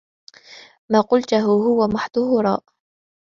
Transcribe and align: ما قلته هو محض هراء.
ما 0.89 1.01
قلته 1.01 1.39
هو 1.41 1.87
محض 1.87 2.17
هراء. 2.19 2.63